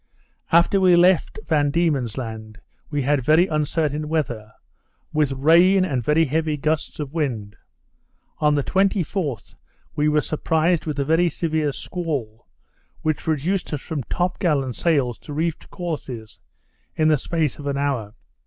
After 0.51 0.81
we 0.81 0.95
left 0.95 1.37
Van 1.45 1.69
Diemen's 1.69 2.17
Land, 2.17 2.59
we 2.89 3.03
had 3.03 3.21
very 3.23 3.45
uncertain 3.45 4.09
weather, 4.09 4.51
with 5.13 5.31
rain 5.33 5.85
and 5.85 6.03
very 6.03 6.25
heavy 6.25 6.57
gusts 6.57 6.99
of 6.99 7.13
wind. 7.13 7.55
On 8.39 8.55
the 8.55 8.63
24th, 8.63 9.53
we 9.95 10.09
were 10.09 10.21
surprised 10.21 10.87
with 10.87 10.97
a 10.97 11.05
very 11.05 11.29
severe 11.29 11.71
squall, 11.71 12.47
that 13.05 13.27
reduced 13.27 13.71
us 13.73 13.81
from 13.81 14.01
top 14.05 14.39
gallant 14.39 14.75
sails 14.75 15.19
to 15.19 15.33
reefed 15.33 15.69
courses, 15.69 16.39
in 16.95 17.07
the 17.09 17.15
space 17.17 17.59
of 17.59 17.67
an 17.67 17.77
hour. 17.77 18.15